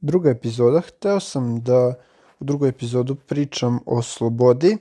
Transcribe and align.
druga 0.00 0.30
epizoda. 0.30 0.80
Hteo 0.80 1.20
sam 1.20 1.62
da 1.62 1.94
u 2.40 2.44
drugoj 2.44 2.68
epizodu 2.68 3.14
pričam 3.14 3.78
o 3.86 4.02
slobodi. 4.02 4.76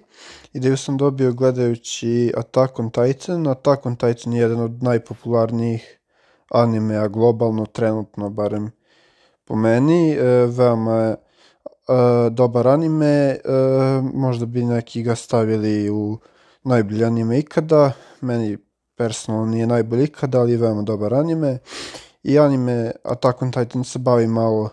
Ideju 0.53 0.77
sam 0.77 0.97
dobio 0.97 1.33
gledajući 1.33 2.33
Attack 2.37 2.79
on 2.79 2.89
Titan. 2.89 3.47
Attack 3.47 3.85
on 3.85 3.95
Titan 3.95 4.33
je 4.33 4.41
jedan 4.41 4.59
od 4.59 4.83
najpopularnijih 4.83 5.99
animea 6.51 7.07
globalno, 7.07 7.65
trenutno 7.65 8.29
barem 8.29 8.71
po 9.45 9.55
meni. 9.55 10.11
E, 10.11 10.23
veoma 10.45 10.95
je 10.95 11.11
e, 11.11 11.17
dobar 12.29 12.67
anime. 12.67 13.05
E, 13.05 13.39
možda 14.13 14.45
bi 14.45 14.63
neki 14.63 15.03
ga 15.03 15.15
stavili 15.15 15.89
u 15.89 16.17
najbolji 16.63 17.03
anime 17.03 17.39
ikada. 17.39 17.91
Meni 18.21 18.57
personalno 18.95 19.45
nije 19.45 19.67
najbolji 19.67 20.03
ikada, 20.03 20.39
ali 20.39 20.51
je 20.51 20.57
veoma 20.57 20.81
dobar 20.81 21.13
anime. 21.13 21.57
I 22.23 22.39
anime 22.39 22.91
Attack 23.03 23.41
on 23.41 23.51
Titan 23.51 23.83
se 23.83 23.99
bavi 23.99 24.27
malo 24.27 24.69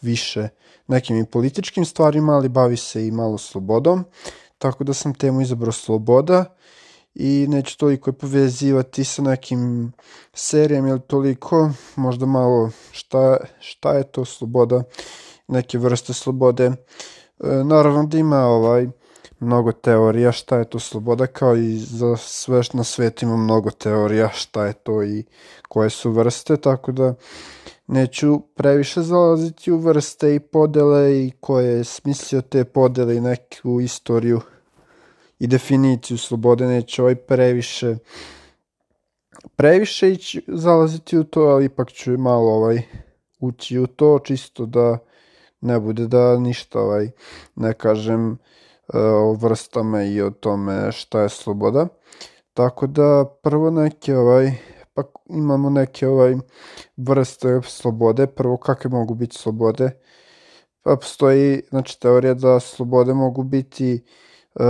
više 0.00 0.48
nekim 0.86 1.16
i 1.16 1.26
političkim 1.26 1.84
stvarima, 1.84 2.32
ali 2.32 2.48
bavi 2.48 2.76
se 2.76 3.06
i 3.06 3.10
malo 3.10 3.38
slobodom, 3.38 4.04
tako 4.58 4.84
da 4.84 4.94
sam 4.94 5.14
temu 5.14 5.40
izabrao 5.40 5.72
sloboda 5.72 6.44
i 7.14 7.46
neću 7.48 7.78
toliko 7.78 8.10
je 8.10 8.18
povezivati 8.18 9.04
sa 9.04 9.22
nekim 9.22 9.92
serijama 10.32 10.88
ili 10.88 11.00
toliko, 11.00 11.70
možda 11.96 12.26
malo 12.26 12.70
šta, 12.90 13.36
šta 13.60 13.92
je 13.92 14.04
to 14.04 14.24
sloboda, 14.24 14.82
neke 15.48 15.78
vrste 15.78 16.12
slobode. 16.12 16.64
E, 16.64 16.74
naravno 17.64 18.06
da 18.06 18.18
ima 18.18 18.46
ovaj 18.46 18.88
mnogo 19.40 19.72
teorija 19.72 20.32
šta 20.32 20.58
je 20.58 20.64
to 20.64 20.78
sloboda, 20.78 21.26
kao 21.26 21.56
i 21.56 21.78
za 21.78 22.16
sve 22.16 22.62
na 22.72 22.84
svetu 22.84 23.24
ima 23.24 23.36
mnogo 23.36 23.70
teorija 23.70 24.28
šta 24.28 24.66
je 24.66 24.72
to 24.72 25.02
i 25.02 25.24
koje 25.68 25.90
su 25.90 26.10
vrste, 26.10 26.56
tako 26.56 26.92
da 26.92 27.14
neću 27.88 28.40
previše 28.54 29.02
zalaziti 29.02 29.72
u 29.72 29.78
vrste 29.78 30.34
i 30.34 30.40
podele 30.40 31.24
i 31.24 31.32
ko 31.40 31.60
je 31.60 31.84
smislio 31.84 32.40
te 32.40 32.64
podele 32.64 33.16
i 33.16 33.20
neku 33.20 33.80
istoriju 33.80 34.40
i 35.38 35.46
definiciju 35.46 36.18
slobode, 36.18 36.66
neću 36.66 37.02
ovaj 37.02 37.14
previše 37.14 37.96
previše 39.56 40.12
ići 40.12 40.44
zalaziti 40.48 41.18
u 41.18 41.24
to, 41.24 41.40
ali 41.40 41.64
ipak 41.64 41.92
ću 41.92 42.18
malo 42.18 42.52
ovaj 42.52 42.82
ući 43.40 43.78
u 43.78 43.86
to, 43.86 44.18
čisto 44.24 44.66
da 44.66 44.98
ne 45.60 45.80
bude 45.80 46.06
da 46.06 46.38
ništa 46.38 46.80
ovaj 46.80 47.10
ne 47.56 47.72
kažem 47.72 48.32
e, 48.32 48.98
o 48.98 49.32
vrstama 49.32 50.04
i 50.04 50.22
o 50.22 50.30
tome 50.30 50.92
šta 50.92 51.20
je 51.20 51.28
sloboda. 51.28 51.86
Tako 52.54 52.86
da 52.86 53.24
prvo 53.42 53.70
neke 53.70 54.16
ovaj 54.16 54.52
pa 54.98 55.04
imamo 55.28 55.70
neke 55.70 56.08
ovaj 56.08 56.34
vrste 56.96 57.60
slobode. 57.64 58.26
Prvo, 58.26 58.56
kakve 58.56 58.90
mogu 58.90 59.14
biti 59.14 59.36
slobode? 59.36 59.90
Pa 60.82 60.96
postoji, 60.96 61.62
znači, 61.70 62.00
teorija 62.00 62.34
da 62.34 62.60
slobode 62.60 63.14
mogu 63.14 63.42
biti 63.42 63.94
e, 63.94 64.64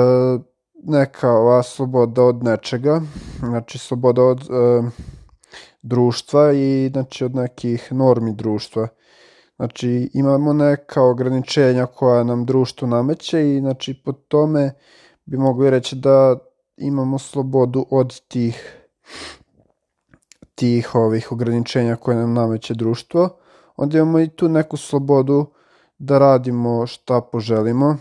neka 0.85 1.31
ova 1.31 1.63
sloboda 1.63 2.23
od 2.23 2.45
nečega, 2.45 3.01
znači 3.39 3.79
sloboda 3.79 4.23
od 4.23 4.41
e, 4.41 4.91
društva 5.83 6.53
i 6.53 6.91
znači 6.93 7.25
od 7.25 7.35
nekih 7.35 7.93
normi 7.93 8.33
društva. 8.33 8.89
Znači 9.57 10.11
imamo 10.15 10.53
neka 10.53 11.03
ograničenja 11.03 11.87
koja 11.87 12.25
nam 12.25 12.45
društvo 12.45 12.89
nameće 12.89 13.57
i 13.57 13.61
znači 13.61 14.03
po 14.05 14.13
tome 14.13 14.73
bi 15.25 15.37
mogli 15.37 15.71
reći 15.71 15.97
da 15.97 16.39
imamo 16.77 17.19
slobodu 17.19 17.87
od 17.91 18.21
tih 18.21 18.79
tih 20.59 20.95
ovih 20.95 21.33
ograničenja 21.33 21.97
koje 21.97 22.17
nam 22.17 22.35
nameće 22.35 22.75
društvo, 22.75 23.29
onda 23.77 23.99
imamo 23.99 24.21
i 24.21 24.29
tu 24.29 24.49
neku 24.49 24.77
slobodu 24.77 25.47
da 25.99 26.19
radimo 26.19 26.87
šta 26.87 27.21
poželimo, 27.21 27.97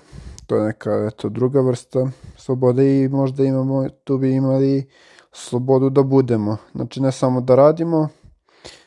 to 0.48 0.56
je 0.56 0.66
neka 0.66 1.08
eto, 1.12 1.30
druga 1.30 1.62
vrsta 1.62 2.08
slobode 2.38 3.04
i 3.04 3.10
možda 3.10 3.44
imamo, 3.44 3.90
tu 4.04 4.18
bi 4.18 4.34
imali 4.34 4.90
slobodu 5.32 5.90
da 5.90 6.04
budemo, 6.04 6.58
znači 6.76 7.02
ne 7.02 7.12
samo 7.12 7.42
da 7.42 7.56
radimo 7.56 8.10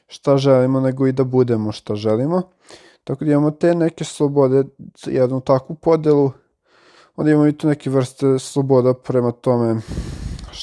šta 0.06 0.36
želimo, 0.36 0.80
nego 0.80 1.06
i 1.06 1.12
da 1.12 1.24
budemo 1.24 1.72
šta 1.72 1.94
želimo, 1.94 2.42
tako 3.04 3.24
da 3.24 3.32
imamo 3.32 3.50
te 3.50 3.74
neke 3.74 4.04
slobode, 4.04 4.64
jednu 5.06 5.40
takvu 5.40 5.76
podelu, 5.76 6.30
onda 7.16 7.30
imamo 7.30 7.46
i 7.46 7.52
tu 7.52 7.68
neke 7.68 7.90
vrste 7.90 8.38
sloboda 8.38 8.94
prema 8.94 9.32
tome 9.32 9.80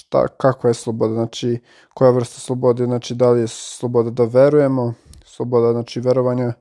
šta, 0.07 0.27
kakva 0.27 0.69
je 0.69 0.73
sloboda, 0.73 1.13
znači 1.13 1.59
koja 1.93 2.11
vrsta 2.11 2.39
slobode, 2.39 2.85
znači 2.85 3.15
da 3.15 3.31
li 3.31 3.41
je 3.41 3.47
sloboda 3.47 4.09
da 4.09 4.23
verujemo, 4.23 4.93
sloboda 5.25 5.71
znači 5.71 5.99
verovanja, 5.99 6.53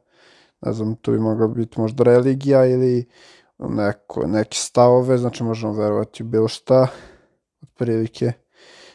ne 0.60 0.72
znam, 0.72 0.96
tu 0.96 1.12
bi 1.12 1.18
mogla 1.18 1.48
biti 1.48 1.80
možda 1.80 2.04
religija 2.04 2.66
ili 2.66 3.08
neko, 3.58 4.26
neke 4.26 4.56
stavove, 4.56 5.18
znači 5.18 5.44
možemo 5.44 5.72
verovati 5.72 6.22
u 6.22 6.26
bilo 6.26 6.48
šta, 6.48 6.86
otprilike. 7.62 8.32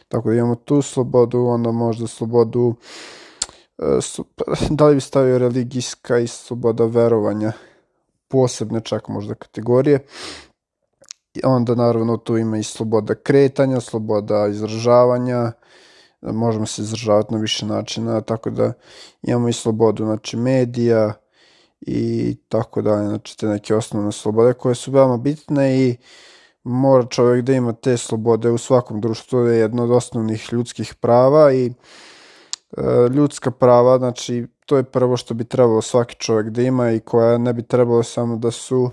Tako 0.08 0.30
da 0.30 0.36
imamo 0.36 0.56
tu 0.56 0.82
slobodu, 0.82 1.40
onda 1.40 1.72
možda 1.72 2.08
slobodu, 2.08 2.76
e, 3.78 4.00
da 4.70 4.88
li 4.88 4.96
bi 4.96 5.02
stavio 5.02 5.38
religijska 5.38 6.20
i 6.20 6.28
sloboda 6.28 6.86
verovanja, 6.86 7.52
posebne 8.28 8.82
čak 8.82 9.08
možda 9.08 9.34
kategorije 9.34 10.06
onda 11.44 11.76
naravno 11.76 12.18
tu 12.18 12.38
ima 12.38 12.58
i 12.58 12.64
sloboda 12.64 13.16
kretanja, 13.16 13.80
sloboda 13.80 14.48
izražavanja, 14.48 15.52
možemo 16.22 16.66
se 16.66 16.82
izražavati 16.82 17.34
na 17.34 17.40
više 17.40 17.66
načina, 17.66 18.22
tako 18.22 18.50
da 18.50 18.74
imamo 19.22 19.50
i 19.50 19.54
slobodu 19.54 20.06
znači, 20.06 20.38
medija 20.38 21.14
i 21.82 22.36
tako 22.50 22.82
dalje, 22.82 23.08
znači 23.08 23.38
te 23.38 23.48
neke 23.48 23.76
osnovne 23.76 24.12
slobode 24.12 24.54
koje 24.54 24.76
su 24.76 24.92
veoma 24.92 25.18
bitne 25.18 25.80
i 25.80 25.98
mora 26.64 27.06
čovjek 27.06 27.46
da 27.46 27.54
ima 27.54 27.74
te 27.74 27.98
slobode 27.98 28.50
u 28.50 28.58
svakom 28.58 29.02
društvu, 29.02 29.30
to 29.30 29.46
je 29.48 29.60
jedno 29.60 29.84
od 29.84 29.92
osnovnih 29.92 30.54
ljudskih 30.54 30.96
prava 30.96 31.54
i 31.54 31.66
e, 31.66 31.74
ljudska 33.14 33.52
prava, 33.52 33.98
znači 33.98 34.48
to 34.66 34.78
je 34.78 34.84
prvo 34.84 35.18
što 35.18 35.34
bi 35.34 35.44
trebalo 35.44 35.82
svaki 35.82 36.16
čovjek 36.16 36.50
da 36.50 36.62
ima 36.62 36.92
i 36.92 37.00
koja 37.00 37.38
ne 37.38 37.54
bi 37.54 37.64
trebalo 37.64 38.04
samo 38.04 38.36
da 38.36 38.52
su 38.52 38.92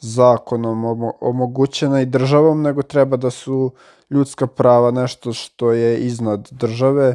zakonom 0.00 0.84
omogućena 1.20 2.00
i 2.00 2.06
državom, 2.06 2.62
nego 2.62 2.82
treba 2.82 3.16
da 3.16 3.30
su 3.30 3.72
ljudska 4.10 4.46
prava 4.46 4.90
nešto 4.90 5.32
što 5.32 5.72
je 5.72 5.98
iznad 5.98 6.48
države 6.50 7.14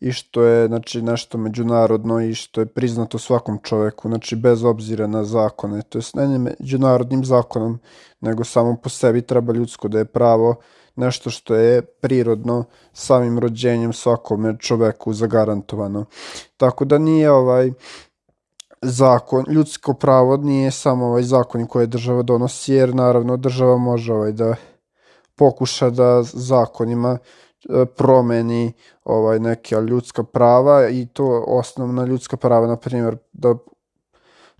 i 0.00 0.12
što 0.12 0.42
je 0.42 0.66
znači, 0.66 1.02
nešto 1.02 1.38
međunarodno 1.38 2.20
i 2.20 2.34
što 2.34 2.60
je 2.60 2.66
priznato 2.66 3.18
svakom 3.18 3.58
čoveku, 3.62 4.08
znači 4.08 4.36
bez 4.36 4.64
obzira 4.64 5.06
na 5.06 5.24
zakone, 5.24 5.82
to 5.82 5.98
je 5.98 6.28
ne 6.28 6.38
međunarodnim 6.38 7.24
zakonom, 7.24 7.78
nego 8.20 8.44
samo 8.44 8.76
po 8.82 8.88
sebi 8.88 9.22
treba 9.22 9.52
ljudsko 9.52 9.88
da 9.88 9.98
je 9.98 10.04
pravo 10.04 10.54
nešto 10.96 11.30
što 11.30 11.54
je 11.54 11.82
prirodno 11.82 12.64
samim 12.92 13.38
rođenjem 13.38 13.92
svakome 13.92 14.56
čoveku 14.58 15.12
zagarantovano. 15.12 16.04
Tako 16.56 16.84
da 16.84 16.98
nije 16.98 17.30
ovaj 17.30 17.72
zakon, 18.82 19.44
ljudsko 19.48 19.94
pravo 19.94 20.36
nije 20.36 20.70
samo 20.70 21.06
ovaj 21.06 21.22
zakon 21.22 21.66
koje 21.66 21.86
država 21.86 22.22
donosi, 22.22 22.72
jer 22.72 22.94
naravno 22.94 23.36
država 23.36 23.76
može 23.76 24.12
ovaj 24.12 24.32
da 24.32 24.54
pokuša 25.36 25.90
da 25.90 26.22
zakonima 26.22 27.18
e, 27.18 27.86
promeni 27.86 28.72
ovaj 29.04 29.38
neke 29.38 29.76
ljudska 29.76 30.22
prava 30.22 30.88
i 30.88 31.06
to 31.06 31.44
osnovna 31.46 32.04
ljudska 32.04 32.36
prava 32.36 32.66
na 32.66 32.76
primjer 32.76 33.16
da 33.32 33.54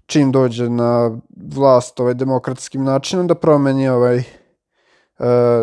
čim 0.07 0.33
dođe 0.33 0.69
na 0.69 1.19
vlast 1.55 2.01
ovaj 2.01 2.15
demokratskim 2.15 2.85
načinom 2.85 3.27
da 3.27 3.35
promeni 3.35 3.89
ovaj 3.89 4.17
e, 4.19 4.25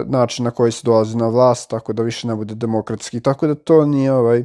način 0.05 0.45
na 0.45 0.51
koji 0.51 0.71
se 0.71 0.81
dolazi 0.83 1.17
na 1.17 1.27
vlast 1.27 1.69
tako 1.69 1.93
da 1.93 2.03
više 2.03 2.27
ne 2.27 2.35
bude 2.35 2.55
demokratski. 2.55 3.21
Tako 3.21 3.47
da 3.47 3.55
to 3.55 3.85
nije 3.85 4.13
ovaj 4.13 4.43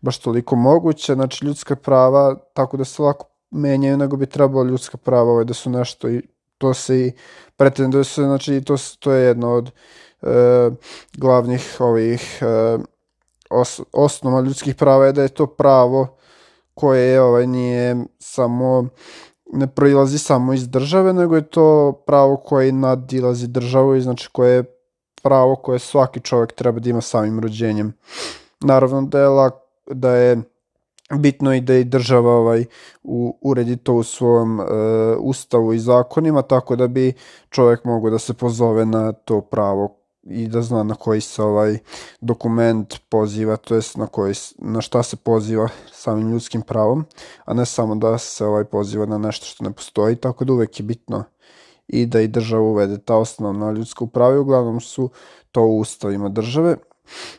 baš 0.00 0.18
toliko 0.18 0.56
moguće, 0.56 1.14
znači 1.14 1.44
ljudska 1.44 1.76
prava 1.76 2.36
tako 2.52 2.76
da 2.76 2.84
se 2.84 3.02
lako 3.02 3.26
menjaju 3.50 3.96
nego 3.96 4.16
bi 4.16 4.26
trebalo 4.26 4.64
ljudska 4.64 4.96
prava 4.96 5.30
ovaj, 5.30 5.44
da 5.44 5.54
su 5.54 5.70
nešto 5.70 6.08
i 6.08 6.22
to 6.58 6.74
se 6.74 7.00
i 7.00 7.12
pretenduje 7.56 8.04
se, 8.04 8.22
znači 8.22 8.62
to, 8.64 8.76
to 8.98 9.12
je 9.12 9.26
jedno 9.26 9.54
od 9.54 9.70
e, 10.22 10.70
glavnih 11.16 11.76
ovih 11.78 12.38
e, 12.42 12.78
os, 13.50 13.80
osnova 13.92 14.40
ljudskih 14.40 14.74
prava 14.74 15.06
je 15.06 15.12
da 15.12 15.22
je 15.22 15.28
to 15.28 15.46
pravo 15.46 16.16
koje 16.74 17.08
je 17.08 17.22
ovaj 17.22 17.46
nije 17.46 17.96
samo 18.18 18.88
ne 19.52 19.66
proilazi 19.66 20.18
samo 20.18 20.52
iz 20.52 20.68
države, 20.68 21.12
nego 21.12 21.36
je 21.36 21.42
to 21.42 21.92
pravo 22.06 22.36
koje 22.36 22.72
nadilazi 22.72 23.46
državu 23.46 23.96
i 23.96 24.00
znači 24.00 24.28
koje 24.32 24.54
je 24.54 24.64
pravo 25.22 25.56
koje 25.56 25.78
svaki 25.78 26.20
čovjek 26.20 26.52
treba 26.52 26.80
da 26.80 26.90
ima 26.90 27.00
samim 27.00 27.40
rođenjem. 27.40 27.92
Naravno 28.60 29.02
da 29.02 29.20
je 29.20 29.28
lak, 29.28 29.54
da 29.90 30.14
je 30.14 30.42
bitno 31.18 31.54
i 31.54 31.60
da 31.60 31.74
i 31.74 31.84
država 31.84 32.32
ovaj, 32.32 32.64
u, 33.02 33.38
uredi 33.42 33.76
to 33.76 33.94
u 33.94 34.02
svom 34.02 34.60
e, 34.60 34.64
ustavu 35.20 35.74
i 35.74 35.78
zakonima, 35.78 36.42
tako 36.42 36.76
da 36.76 36.86
bi 36.86 37.12
čovjek 37.50 37.84
mogao 37.84 38.10
da 38.10 38.18
se 38.18 38.34
pozove 38.34 38.86
na 38.86 39.12
to 39.12 39.40
pravo 39.40 39.94
i 40.22 40.48
da 40.48 40.62
zna 40.62 40.82
na 40.82 40.94
koji 40.94 41.20
se 41.20 41.42
ovaj 41.42 41.78
dokument 42.20 42.94
poziva, 43.08 43.56
to 43.56 43.74
jest 43.74 43.96
na, 43.96 44.06
koji, 44.06 44.34
na 44.58 44.80
šta 44.80 45.02
se 45.02 45.16
poziva 45.16 45.68
samim 45.92 46.30
ljudskim 46.30 46.62
pravom, 46.62 47.04
a 47.44 47.54
ne 47.54 47.66
samo 47.66 47.94
da 47.94 48.18
se 48.18 48.44
ovaj 48.44 48.64
poziva 48.64 49.06
na 49.06 49.18
nešto 49.18 49.46
što 49.46 49.64
ne 49.64 49.72
postoji, 49.72 50.16
tako 50.16 50.44
da 50.44 50.52
uvek 50.52 50.80
je 50.80 50.84
bitno 50.84 51.24
i 51.88 52.06
da 52.06 52.20
i 52.20 52.28
država 52.28 52.62
uvede 52.62 52.98
ta 52.98 53.16
osnovna 53.16 53.72
ljudska 53.72 54.06
prava 54.06 54.34
i 54.34 54.38
uglavnom 54.38 54.80
su 54.80 55.10
to 55.52 55.62
u 55.62 55.78
ustavima 55.78 56.28
države. 56.28 56.76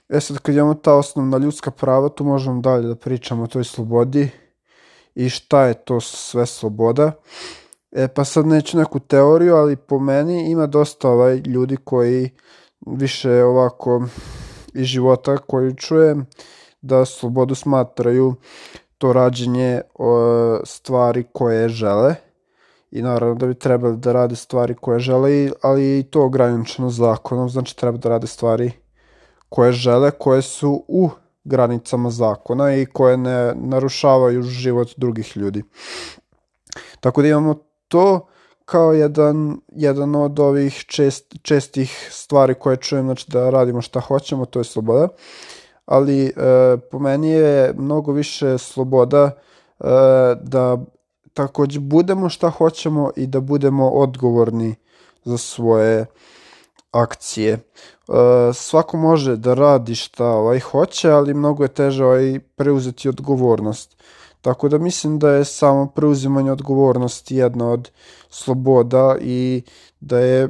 E 0.10 0.20
sad 0.20 0.38
kad 0.40 0.56
imamo 0.56 0.74
ta 0.74 0.94
osnovna 0.94 1.38
ljudska 1.38 1.72
prava, 1.72 2.10
tu 2.10 2.24
možemo 2.24 2.62
dalje 2.62 2.88
da 2.88 2.96
pričamo 2.96 3.44
o 3.44 3.48
toj 3.48 3.64
slobodi 3.64 4.30
i 5.16 5.30
šta 5.30 5.66
je 5.66 5.74
to 5.74 6.00
sve 6.02 6.46
sloboda. 6.46 7.12
E 7.92 8.08
pa 8.08 8.24
sad 8.24 8.48
neću 8.48 8.78
neku 8.78 9.00
teoriju, 9.00 9.56
ali 9.56 9.76
po 9.76 10.00
meni 10.00 10.52
ima 10.52 10.68
dosta 10.68 11.10
ovaj 11.10 11.36
ljudi 11.36 11.78
koji 11.84 12.30
više 12.86 13.44
ovako 13.44 14.08
iz 14.74 14.86
života 14.86 15.38
koji 15.38 15.76
čujem 15.76 16.26
da 16.82 17.06
slobodu 17.06 17.56
smatraju 17.56 18.36
to 18.98 19.14
rađenje 19.14 19.82
o, 19.94 20.60
stvari 20.64 21.26
koje 21.34 21.70
žele 21.70 22.16
i 22.92 23.02
naravno 23.02 23.36
da 23.36 23.48
bi 23.48 23.54
trebali 23.54 23.98
da 23.98 24.12
rade 24.12 24.36
stvari 24.36 24.76
koje 24.82 25.00
žele, 25.00 25.50
ali 25.62 26.00
i 26.00 26.04
to 26.04 26.26
ograničeno 26.26 26.90
zakonom, 26.90 27.50
znači 27.50 27.78
treba 27.78 27.98
da 27.98 28.10
rade 28.10 28.28
stvari 28.28 28.72
koje 29.50 29.72
žele, 29.72 30.12
koje 30.12 30.42
su 30.42 30.86
u 30.88 31.10
granicama 31.44 32.10
zakona 32.10 32.76
i 32.76 32.86
koje 32.86 33.18
ne 33.18 33.54
narušavaju 33.56 34.44
život 34.44 34.90
drugih 34.98 35.38
ljudi. 35.38 35.64
Tako 37.00 37.22
da 37.22 37.28
imamo 37.28 37.56
to 37.88 38.28
kao 38.66 38.94
jedan, 38.94 39.58
jedan 39.68 40.16
od 40.16 40.40
ovih 40.40 40.86
čest, 40.88 41.36
čestih 41.42 42.10
stvari 42.12 42.54
koje 42.54 42.78
čujem, 42.78 43.06
znači 43.06 43.32
da 43.32 43.50
radimo 43.50 43.82
šta 43.82 44.00
hoćemo, 44.00 44.46
to 44.46 44.60
je 44.60 44.64
sloboda. 44.64 45.08
Ali 45.86 46.26
e, 46.26 46.32
po 46.92 47.00
meni 47.00 47.30
je 47.30 47.74
mnogo 47.78 48.12
više 48.12 48.58
sloboda 48.58 49.24
e, 49.26 49.34
da 50.42 50.78
takođe 51.34 51.80
budemo 51.80 52.30
šta 52.30 52.50
hoćemo 52.50 53.12
i 53.16 53.28
da 53.28 53.40
budemo 53.40 53.90
odgovorni 53.90 54.76
za 55.24 55.38
svoje 55.38 56.06
akcije. 56.92 57.54
E, 57.54 57.60
svako 58.54 58.98
može 58.98 59.36
da 59.36 59.54
radi 59.54 59.96
šta 59.96 60.26
ovaj 60.26 60.60
hoće, 60.60 61.12
ali 61.12 61.34
mnogo 61.34 61.64
je 61.64 61.68
teže 61.68 62.06
ovaj 62.06 62.40
preuzeti 62.56 63.10
odgovornost. 63.10 63.96
Tako 64.42 64.70
da 64.70 64.78
mislim 64.78 65.20
da 65.20 65.30
je 65.32 65.46
samo 65.46 65.88
preuzimanje 65.88 66.52
odgovornosti 66.52 67.36
jedna 67.36 67.72
od 67.72 67.92
sloboda 68.30 69.16
i 69.22 69.62
da 70.00 70.20
je 70.20 70.44
e, 70.44 70.50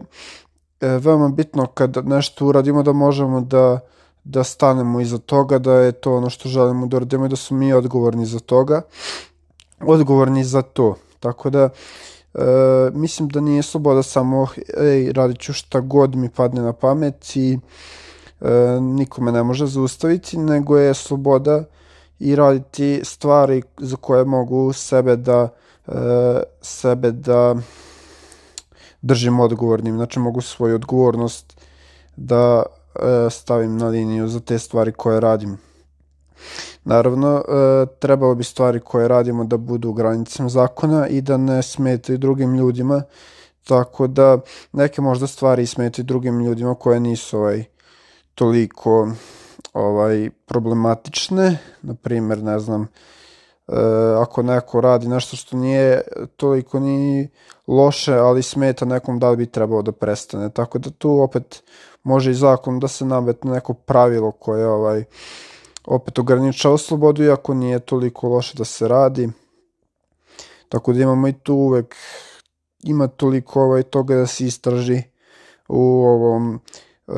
veoma 0.87 1.29
bitno 1.29 1.65
kad 1.65 2.07
nešto 2.07 2.45
uradimo 2.45 2.83
da 2.83 2.93
možemo 2.93 3.41
da 3.41 3.79
da 4.23 4.43
stanemo 4.43 5.01
iza 5.01 5.17
toga, 5.17 5.59
da 5.59 5.73
je 5.73 5.91
to 5.91 6.15
ono 6.17 6.29
što 6.29 6.49
želimo 6.49 6.87
da 6.87 6.97
uradimo 6.97 7.25
i 7.25 7.29
da 7.29 7.35
su 7.35 7.55
mi 7.55 7.73
odgovorni 7.73 8.25
za 8.25 8.39
toga, 8.39 8.81
odgovorni 9.79 10.43
za 10.43 10.61
to. 10.61 10.95
Tako 11.19 11.49
da 11.49 11.69
e, 12.33 12.39
mislim 12.93 13.29
da 13.29 13.41
nije 13.41 13.63
sloboda 13.63 14.03
samo 14.03 14.47
ej, 14.77 15.11
radit 15.11 15.39
ću 15.39 15.53
šta 15.53 15.79
god 15.79 16.15
mi 16.15 16.29
padne 16.29 16.61
na 16.61 16.73
pamet 16.73 17.35
i 17.35 17.59
e, 18.41 18.79
nikome 18.81 19.31
ne 19.31 19.43
može 19.43 19.65
zaustaviti, 19.65 20.37
nego 20.37 20.77
je 20.77 20.93
sloboda 20.93 21.63
i 22.19 22.35
raditi 22.35 23.01
stvari 23.03 23.61
za 23.77 23.95
koje 23.95 24.25
mogu 24.25 24.73
sebe 24.73 25.15
da 25.15 25.49
e, 25.87 25.91
sebe 26.61 27.11
da 27.11 27.55
držim 29.01 29.39
odgovornim, 29.39 29.95
znači 29.95 30.19
mogu 30.19 30.41
svoju 30.41 30.75
odgovornost 30.75 31.61
da 32.15 32.63
e, 32.95 33.29
stavim 33.29 33.77
na 33.77 33.87
liniju 33.87 34.27
za 34.27 34.39
te 34.39 34.59
stvari 34.59 34.91
koje 34.91 35.19
radim. 35.19 35.68
Naravno, 36.83 37.37
e, 37.37 37.85
trebalo 37.99 38.35
bi 38.35 38.43
stvari 38.43 38.79
koje 38.79 39.07
radimo 39.07 39.43
da 39.43 39.57
budu 39.57 39.89
u 39.89 39.93
granicama 39.93 40.49
zakona 40.49 41.07
i 41.07 41.21
da 41.21 41.37
ne 41.37 41.61
smetaju 41.61 42.17
drugim 42.17 42.55
ljudima, 42.55 43.01
tako 43.67 44.07
da 44.07 44.37
neke 44.71 45.01
možda 45.01 45.27
stvari 45.27 45.65
smetaju 45.65 46.05
drugim 46.05 46.39
ljudima 46.39 46.75
koje 46.75 46.99
nisu 46.99 47.37
ovaj, 47.37 47.63
toliko 48.35 49.11
ovaj 49.73 50.29
problematične, 50.45 51.57
na 51.81 51.93
primer, 51.93 52.43
ne 52.43 52.59
znam, 52.59 52.81
e, 52.81 52.87
ako 54.21 54.43
neko 54.43 54.81
radi 54.81 55.07
nešto 55.07 55.37
što 55.37 55.57
nije 55.57 56.01
toliko 56.35 56.79
ni 56.79 57.29
loše, 57.67 58.13
ali 58.13 58.43
smeta 58.43 58.85
nekom 58.85 59.19
da 59.19 59.29
li 59.29 59.37
bi 59.37 59.45
trebalo 59.45 59.81
da 59.81 59.91
prestane. 59.91 60.49
Tako 60.49 60.79
da 60.79 60.89
tu 60.89 61.21
opet 61.21 61.63
može 62.03 62.31
i 62.31 62.33
zakon 62.33 62.79
da 62.79 62.87
se 62.87 63.05
nametne 63.05 63.51
neko 63.51 63.73
pravilo 63.73 64.31
koje 64.31 64.67
ovaj 64.67 65.03
opet 65.89 66.19
ograničava 66.19 66.77
slobodu, 66.77 67.23
iako 67.23 67.53
nije 67.53 67.79
toliko 67.79 68.27
loše 68.27 68.57
da 68.57 68.65
se 68.65 68.87
radi. 68.87 69.29
Tako 70.69 70.93
da 70.93 71.01
imamo 71.01 71.27
i 71.27 71.33
tu 71.33 71.55
uvek 71.55 71.95
ima 72.83 73.07
toliko 73.07 73.61
ovaj 73.61 73.83
toga 73.83 74.15
da 74.15 74.27
se 74.27 74.45
istraži 74.45 75.01
u 75.67 75.81
ovom 76.05 76.59
e, 77.07 77.11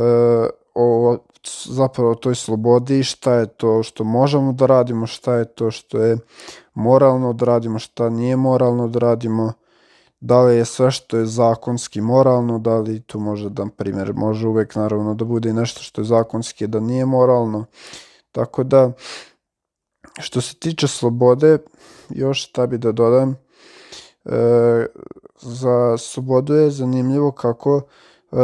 o 0.76 1.18
zapravo 1.66 2.16
toj 2.16 2.36
slobodi, 2.36 3.04
šta 3.04 3.34
je 3.34 3.46
to 3.46 3.84
što 3.84 4.04
možemo 4.04 4.54
da 4.54 4.66
radimo, 4.66 5.08
šta 5.08 5.36
je 5.36 5.46
to 5.46 5.72
što 5.72 5.98
je 5.98 6.18
moralno 6.74 7.34
da 7.34 7.46
radimo, 7.46 7.80
šta 7.80 8.10
nije 8.10 8.36
moralno 8.36 8.88
da 8.88 9.00
radimo, 9.00 9.54
da 10.20 10.42
li 10.42 10.56
je 10.56 10.66
sve 10.66 10.92
što 10.92 11.18
je 11.18 11.26
zakonski 11.26 12.02
moralno, 12.02 12.60
da 12.60 12.78
li 12.78 13.02
tu 13.02 13.20
može 13.20 13.50
da, 13.50 13.66
primjer, 13.78 14.14
može 14.14 14.48
uvek 14.48 14.76
naravno 14.76 15.14
da 15.14 15.26
bude 15.26 15.54
nešto 15.54 15.82
što 15.82 16.02
je 16.02 16.06
zakonski, 16.06 16.68
da 16.68 16.80
nije 16.80 17.06
moralno. 17.06 17.66
Tako 18.32 18.64
da, 18.64 18.92
što 20.20 20.42
se 20.42 20.56
tiče 20.56 20.88
slobode, 20.88 21.58
još 22.10 22.50
šta 22.50 22.68
bi 22.68 22.78
da 22.78 22.92
dodam, 22.92 23.36
e, 24.26 24.86
za 25.42 25.98
slobodu 25.98 26.54
je 26.54 26.72
zanimljivo 26.72 27.32
kako 27.32 27.82
e, 28.32 28.36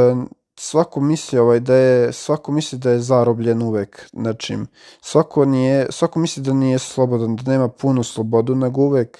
svako 0.59 1.01
misli 1.01 1.39
ovaj 1.39 1.59
da 1.59 1.75
je 1.75 2.13
svako 2.13 2.51
misli 2.51 2.79
da 2.79 2.91
je 2.91 2.99
zarobljen 2.99 3.61
uvek 3.61 4.09
nečim. 4.13 4.67
Svako 5.01 5.45
nije 5.45 5.87
svako 5.89 6.19
misli 6.19 6.43
da 6.43 6.53
nije 6.53 6.79
slobodan, 6.79 7.35
da 7.35 7.51
nema 7.51 7.67
punu 7.67 8.03
slobodu, 8.03 8.55
nego 8.55 8.81
uvek 8.81 9.17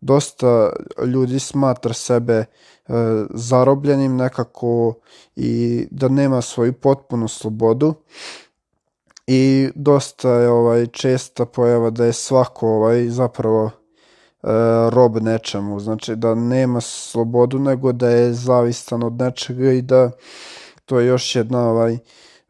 dosta 0.00 0.72
ljudi 1.06 1.38
smatra 1.38 1.92
sebe 1.92 2.34
e, 2.34 2.46
zarobljenim 3.30 4.16
nekako 4.16 4.94
i 5.36 5.86
da 5.90 6.08
nema 6.08 6.42
svoju 6.42 6.72
potpunu 6.72 7.28
slobodu. 7.28 7.94
I 9.26 9.68
dosta 9.74 10.30
je 10.30 10.48
ovaj 10.48 10.86
česta 10.86 11.46
pojava 11.46 11.90
da 11.90 12.04
je 12.04 12.12
svako 12.12 12.68
ovaj 12.68 13.08
zapravo 13.08 13.66
e, 13.66 13.70
rob 14.90 15.16
nečemu, 15.22 15.80
znači 15.80 16.16
da 16.16 16.34
nema 16.34 16.80
slobodu 16.80 17.58
nego 17.58 17.92
da 17.92 18.10
je 18.10 18.32
zavistan 18.32 19.02
od 19.02 19.12
nečega 19.12 19.72
i 19.72 19.82
da 19.82 20.10
to 20.84 21.00
je 21.00 21.06
još 21.06 21.36
jedna 21.36 21.70
ovaj 21.70 21.98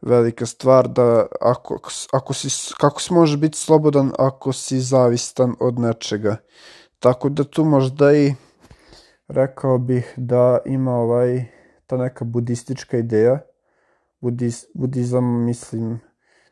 velika 0.01 0.45
stvar 0.45 0.87
da 0.87 1.25
ako, 1.41 1.79
ako 2.11 2.33
si, 2.33 2.73
kako 2.77 3.01
si 3.01 3.13
može 3.13 3.37
biti 3.37 3.57
slobodan 3.57 4.11
ako 4.19 4.53
si 4.53 4.79
zavistan 4.79 5.55
od 5.59 5.79
nečega. 5.79 6.37
Tako 6.99 7.29
da 7.29 7.43
tu 7.43 7.63
možda 7.63 8.13
i 8.13 8.33
rekao 9.27 9.77
bih 9.77 10.13
da 10.17 10.59
ima 10.65 10.95
ovaj 10.95 11.45
ta 11.87 11.97
neka 11.97 12.25
budistička 12.25 12.97
ideja. 12.97 13.39
Budiz, 14.21 14.65
budizam 14.73 15.45
mislim 15.45 15.99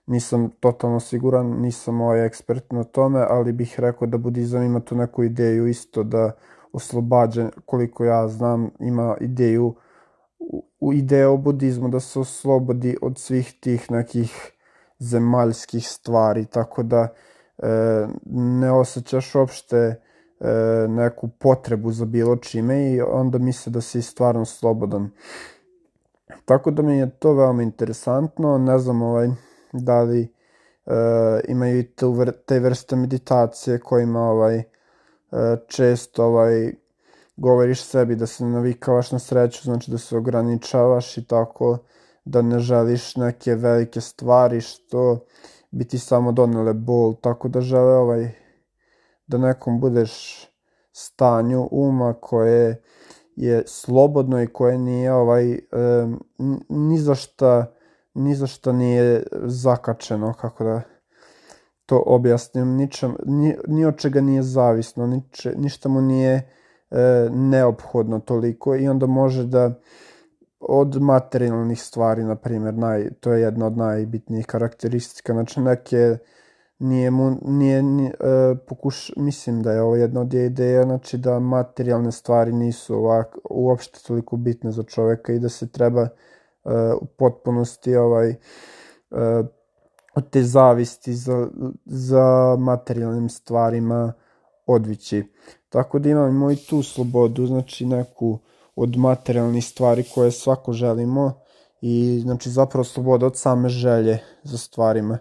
nisam 0.09 0.49
totalno 0.59 0.99
siguran, 0.99 1.61
nisam 1.61 2.01
ovaj 2.01 2.25
ekspert 2.25 2.71
na 2.71 2.83
tome, 2.83 3.25
ali 3.29 3.51
bih 3.51 3.79
rekao 3.79 4.07
da 4.07 4.17
budizam 4.17 4.63
ima 4.63 4.79
tu 4.79 4.95
neku 4.95 5.23
ideju 5.23 5.67
isto 5.67 6.03
da 6.03 6.31
oslobađa, 6.73 7.49
koliko 7.65 8.03
ja 8.05 8.27
znam, 8.27 8.69
ima 8.79 9.17
ideju 9.19 9.75
u 10.79 10.93
ideja 10.93 11.29
o 11.29 11.37
budizmu 11.37 11.89
da 11.89 11.99
se 11.99 12.19
oslobodi 12.19 12.97
od 13.01 13.17
svih 13.17 13.53
tih 13.59 13.91
nekih 13.91 14.51
zemaljskih 14.99 15.87
stvari, 15.87 16.45
tako 16.45 16.83
da 16.83 17.07
e, 17.57 18.07
ne 18.31 18.71
osjećaš 18.71 19.35
uopšte 19.35 19.77
e, 19.77 19.95
neku 20.89 21.27
potrebu 21.27 21.91
za 21.91 22.05
bilo 22.05 22.35
čime 22.35 22.91
i 22.91 23.01
onda 23.01 23.37
misle 23.37 23.71
da 23.71 23.81
si 23.81 24.01
stvarno 24.01 24.45
slobodan. 24.45 25.09
Tako 26.45 26.71
da 26.71 26.81
mi 26.81 26.97
je 26.97 27.09
to 27.09 27.33
veoma 27.33 27.63
interesantno, 27.63 28.57
ne 28.57 28.79
znam 28.79 29.01
ovaj, 29.01 29.29
da 29.73 30.01
li 30.01 30.21
e, 30.21 30.29
imaju 31.47 31.83
te 32.45 32.59
vrste 32.59 32.95
meditacije 32.95 33.79
kojima 33.79 34.19
ovaj, 34.19 34.57
e, 34.57 34.65
često 35.67 36.25
ovaj, 36.25 36.73
govoriš 37.37 37.83
sebi 37.83 38.15
da 38.15 38.27
se 38.27 38.45
navikavaš 38.45 39.11
na 39.11 39.19
sreću, 39.19 39.63
znači 39.63 39.91
da 39.91 39.97
se 39.97 40.17
ograničavaš 40.17 41.17
i 41.17 41.25
tako 41.27 41.77
da 42.25 42.41
ne 42.41 42.59
želiš 42.59 43.15
neke 43.15 43.55
velike 43.55 44.01
stvari 44.01 44.61
što 44.61 45.25
bi 45.71 45.87
ti 45.87 45.99
samo 45.99 46.31
donele 46.31 46.73
bol, 46.73 47.15
tako 47.21 47.47
da 47.47 47.61
žele 47.61 47.95
ovaj 47.95 48.31
da 49.27 49.37
nekom 49.37 49.79
budeš 49.79 50.45
stanju 50.91 51.67
uma 51.71 52.13
koje 52.13 52.81
je 53.35 53.63
slobodno 53.67 54.41
i 54.41 54.47
koje 54.47 54.77
nije 54.77 55.13
ovaj 55.13 55.53
e, 55.53 55.59
ni 56.69 56.97
za 56.97 57.15
šta 57.15 57.73
ni 58.19 58.35
za 58.35 58.47
što 58.47 58.73
nije 58.73 59.23
zakačeno, 59.45 60.33
kako 60.33 60.63
da 60.63 60.81
to 61.85 62.03
objasnim, 62.05 62.75
ničem, 62.75 63.15
ni, 63.25 63.55
ni 63.67 63.85
od 63.85 63.97
čega 63.97 64.21
nije 64.21 64.43
zavisno, 64.43 65.07
niče, 65.07 65.53
ništa 65.57 65.89
mu 65.89 66.01
nije 66.01 66.33
e, 66.91 67.29
neophodno 67.31 68.19
toliko 68.19 68.75
i 68.75 68.87
onda 68.87 69.05
može 69.05 69.45
da 69.45 69.71
od 70.59 71.01
materijalnih 71.01 71.81
stvari, 71.81 72.23
na 72.23 72.35
primjer, 72.35 72.73
naj, 72.73 73.09
to 73.19 73.33
je 73.33 73.41
jedna 73.41 73.65
od 73.65 73.77
najbitnijih 73.77 74.45
karakteristika, 74.45 75.33
znači 75.33 75.59
neke 75.59 76.17
nije 76.79 77.11
mu, 77.11 77.37
nije, 77.41 77.83
nije 77.83 78.09
e, 78.09 78.55
pokuš, 78.67 79.11
mislim 79.17 79.63
da 79.63 79.71
je 79.71 79.81
ovo 79.81 79.95
jedna 79.95 80.21
od 80.21 80.33
ideja, 80.33 80.83
znači 80.83 81.17
da 81.17 81.39
materijalne 81.39 82.11
stvari 82.11 82.53
nisu 82.53 82.95
ovak, 82.95 83.37
uopšte 83.49 83.99
toliko 84.07 84.37
bitne 84.37 84.71
za 84.71 84.83
čoveka 84.83 85.33
i 85.33 85.39
da 85.39 85.49
se 85.49 85.67
treba 85.67 86.07
u 87.01 87.05
potpunosti 87.05 87.95
ovaj, 87.95 88.29
e, 88.29 88.35
od 90.15 90.29
te 90.29 90.43
zavisti 90.43 91.13
za, 91.13 91.47
za 91.85 92.55
materijalnim 92.59 93.29
stvarima 93.29 94.13
odvići. 94.65 95.23
Tako 95.69 95.99
da 95.99 96.09
imamo 96.09 96.51
i 96.51 96.55
tu 96.55 96.83
slobodu, 96.83 97.45
znači 97.45 97.85
neku 97.85 98.39
od 98.75 98.97
materijalnih 98.97 99.65
stvari 99.65 100.03
koje 100.15 100.31
svako 100.31 100.73
želimo 100.73 101.33
i 101.81 102.19
znači 102.23 102.49
zapravo 102.49 102.83
sloboda 102.83 103.25
od 103.25 103.37
same 103.37 103.69
želje 103.69 104.19
za 104.43 104.57
stvarima. 104.57 105.17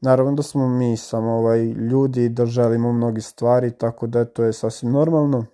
Naravno 0.00 0.32
da 0.32 0.42
smo 0.42 0.68
mi 0.68 0.96
samo 0.96 1.32
ovaj, 1.32 1.64
ljudi 1.64 2.28
da 2.28 2.46
želimo 2.46 2.92
mnogi 2.92 3.20
stvari, 3.20 3.70
tako 3.70 4.06
da 4.06 4.24
to 4.24 4.44
je 4.44 4.52
sasvim 4.52 4.92
normalno. 4.92 5.46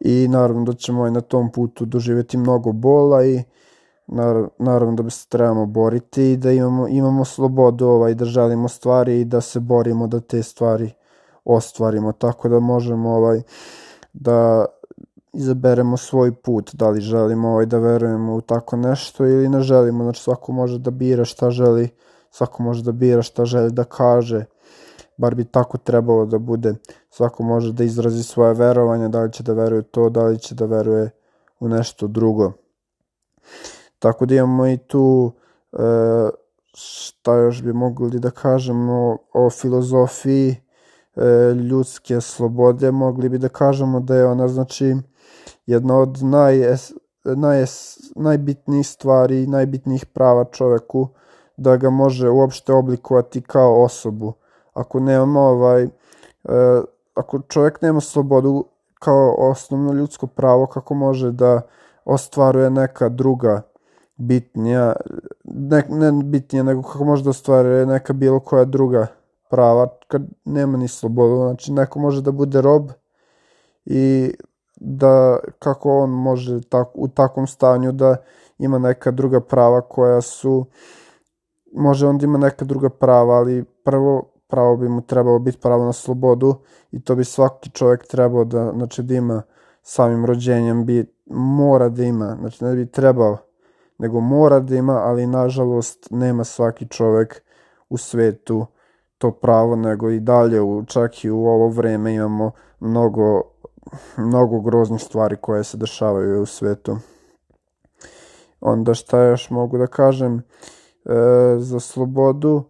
I 0.00 0.28
naravno 0.28 0.64
da 0.64 0.72
ćemo 0.72 0.98
ovaj, 0.98 1.10
na 1.10 1.20
tom 1.20 1.52
putu 1.52 1.84
doživjeti 1.84 2.36
mnogo 2.36 2.72
bola 2.72 3.24
i 3.24 3.42
naravno 4.58 4.92
da 4.92 5.02
bi 5.02 5.10
se 5.10 5.28
trebamo 5.28 5.66
boriti 5.66 6.32
i 6.32 6.36
da 6.36 6.52
imamo, 6.52 6.88
imamo 6.88 7.24
slobodu 7.24 7.86
ovaj, 7.86 8.14
da 8.14 8.24
želimo 8.24 8.68
stvari 8.68 9.20
i 9.20 9.24
da 9.24 9.40
se 9.40 9.60
borimo 9.60 10.06
da 10.06 10.20
te 10.20 10.42
stvari 10.42 10.92
ostvarimo. 11.44 12.12
Tako 12.12 12.48
da 12.48 12.60
možemo 12.60 13.10
ovaj, 13.10 13.42
da 14.12 14.64
izaberemo 15.32 15.96
svoj 15.96 16.34
put, 16.34 16.74
da 16.74 16.90
li 16.90 17.00
želimo 17.00 17.48
ovaj, 17.48 17.66
da 17.66 17.78
verujemo 17.78 18.34
u 18.34 18.40
tako 18.40 18.76
nešto 18.76 19.26
ili 19.26 19.48
ne 19.48 19.60
želimo. 19.60 20.04
Znači 20.04 20.22
svako 20.22 20.52
može 20.52 20.78
da 20.78 20.90
bira 20.90 21.24
šta 21.24 21.50
želi 21.50 21.88
svako 22.34 22.62
može 22.62 22.82
da 22.82 22.92
bira 22.92 23.22
šta 23.22 23.44
želi 23.44 23.70
da 23.70 23.84
kaže, 23.84 24.44
bar 25.16 25.34
bi 25.34 25.44
tako 25.44 25.78
trebalo 25.78 26.26
da 26.26 26.38
bude. 26.38 26.74
Svako 27.10 27.42
može 27.42 27.72
da 27.72 27.84
izrazi 27.84 28.22
svoje 28.22 28.54
verovanje, 28.54 29.08
da 29.08 29.22
li 29.22 29.32
će 29.32 29.42
da 29.42 29.52
veruje 29.52 29.82
to, 29.82 30.08
da 30.10 30.24
li 30.24 30.38
će 30.38 30.54
da 30.54 30.66
veruje 30.66 31.10
u 31.60 31.68
nešto 31.68 32.06
drugo. 32.06 32.52
Tako 33.98 34.26
da 34.26 34.34
imamo 34.34 34.66
i 34.66 34.76
tu 34.76 35.32
e, 35.72 35.78
šta 36.74 37.36
još 37.36 37.62
bi 37.62 37.72
mogli 37.72 38.20
da 38.20 38.30
kažemo 38.30 39.18
o 39.32 39.50
filozofiji 39.50 40.56
e, 41.16 41.54
ljudske 41.54 42.20
slobode, 42.20 42.90
mogli 42.90 43.28
bi 43.28 43.38
da 43.38 43.48
kažemo 43.48 44.00
da 44.00 44.16
je 44.16 44.26
ona 44.26 44.48
znači 44.48 44.96
jedna 45.66 45.98
od 45.98 46.22
naj, 46.22 46.76
naj, 47.24 47.64
najbitnijih 48.16 48.88
stvari, 48.88 49.46
najbitnijih 49.46 50.06
prava 50.06 50.44
čoveku, 50.44 51.08
da 51.56 51.76
ga 51.76 51.90
može 51.90 52.30
uopšte 52.30 52.72
oblikovati 52.72 53.42
kao 53.42 53.82
osobu. 53.82 54.32
Ako 54.72 55.00
nema 55.00 55.40
ovaj, 55.40 55.82
e, 55.82 55.88
ako 57.14 57.40
čovjek 57.48 57.82
nema 57.82 58.00
slobodu 58.00 58.64
kao 58.98 59.34
osnovno 59.38 59.92
ljudsko 59.92 60.26
pravo, 60.26 60.66
kako 60.66 60.94
može 60.94 61.30
da 61.30 61.60
ostvaruje 62.04 62.70
neka 62.70 63.08
druga 63.08 63.62
bitnija, 64.16 64.92
ne, 65.44 65.84
ne 65.88 66.12
bitnija, 66.24 66.62
nego 66.62 66.82
kako 66.82 67.04
može 67.04 67.24
da 67.24 67.30
ostvaruje 67.30 67.86
neka 67.86 68.12
bilo 68.12 68.40
koja 68.40 68.64
druga 68.64 69.06
prava, 69.50 69.88
kad 70.08 70.22
nema 70.44 70.78
ni 70.78 70.88
slobodu. 70.88 71.36
Znači, 71.36 71.72
neko 71.72 71.98
može 71.98 72.22
da 72.22 72.32
bude 72.32 72.60
rob 72.60 72.90
i 73.84 74.34
da 74.76 75.38
kako 75.58 75.98
on 75.98 76.10
može 76.10 76.60
tak, 76.68 76.88
u 76.94 77.08
takvom 77.08 77.46
stanju 77.46 77.92
da 77.92 78.16
ima 78.58 78.78
neka 78.78 79.10
druga 79.10 79.40
prava 79.40 79.80
koja 79.80 80.20
su 80.20 80.66
može 81.72 82.06
onda 82.06 82.24
ima 82.24 82.38
neka 82.38 82.64
druga 82.64 82.88
prava, 82.88 83.34
ali 83.34 83.64
prvo 83.64 84.34
pravo 84.48 84.76
bi 84.76 84.88
mu 84.88 85.00
trebalo 85.00 85.38
biti 85.38 85.58
pravo 85.58 85.84
na 85.84 85.92
slobodu 85.92 86.54
i 86.90 87.00
to 87.02 87.14
bi 87.14 87.24
svaki 87.24 87.70
čovjek 87.70 88.06
trebao 88.06 88.44
da, 88.44 88.72
znači 88.72 89.02
da 89.02 89.14
ima 89.14 89.42
samim 89.82 90.24
rođenjem 90.24 90.84
bi 90.86 91.06
mora 91.30 91.88
da 91.88 92.02
ima, 92.02 92.36
znači 92.40 92.64
ne 92.64 92.74
bi 92.74 92.86
trebao, 92.86 93.38
nego 93.98 94.20
mora 94.20 94.60
da 94.60 94.76
ima, 94.76 94.92
ali 94.92 95.26
nažalost 95.26 96.08
nema 96.10 96.44
svaki 96.44 96.88
čovjek 96.88 97.42
u 97.88 97.98
svetu 97.98 98.66
to 99.18 99.30
pravo, 99.30 99.76
nego 99.76 100.10
i 100.10 100.20
dalje, 100.20 100.60
u, 100.60 100.84
čak 100.86 101.24
i 101.24 101.30
u 101.30 101.46
ovo 101.46 101.68
vreme 101.68 102.14
imamo 102.14 102.50
mnogo, 102.80 103.42
mnogo 104.16 104.60
groznih 104.60 105.02
stvari 105.02 105.36
koje 105.40 105.64
se 105.64 105.76
dešavaju 105.76 106.42
u 106.42 106.46
svetu. 106.46 106.96
Onda 108.60 108.94
šta 108.94 109.22
još 109.22 109.50
mogu 109.50 109.78
da 109.78 109.86
kažem, 109.86 110.38
e, 110.38 110.42
za 111.58 111.80
slobodu, 111.80 112.64